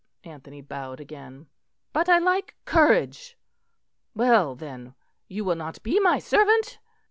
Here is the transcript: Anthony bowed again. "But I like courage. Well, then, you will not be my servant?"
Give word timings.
Anthony 0.23 0.61
bowed 0.61 0.99
again. 0.99 1.45
"But 1.93 2.09
I 2.09 2.17
like 2.17 2.55
courage. 2.65 3.37
Well, 4.15 4.55
then, 4.55 4.95
you 5.27 5.45
will 5.45 5.53
not 5.53 5.83
be 5.83 5.99
my 5.99 6.17
servant?" 6.17 6.79